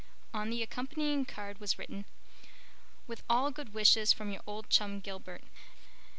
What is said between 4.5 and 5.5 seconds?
chum, Gilbert."